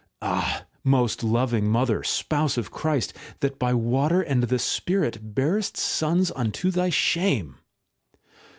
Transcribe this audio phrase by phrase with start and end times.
[0.23, 0.65] Ah!
[0.83, 6.71] most loving Mother, Spouse of Christ, that by water and the spirit bearest sons unto
[6.71, 7.59] thy shame!